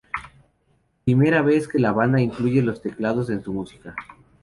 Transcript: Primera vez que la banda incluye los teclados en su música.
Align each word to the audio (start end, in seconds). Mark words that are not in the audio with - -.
Primera 1.05 1.43
vez 1.43 1.67
que 1.67 1.77
la 1.77 1.91
banda 1.91 2.19
incluye 2.19 2.63
los 2.63 2.81
teclados 2.81 3.29
en 3.29 3.43
su 3.43 3.53
música. 3.53 3.93